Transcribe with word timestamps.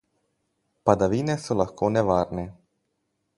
Padavine 0.89 1.35
so 1.43 1.59
lahko 1.59 1.91
nevarne. 1.99 2.47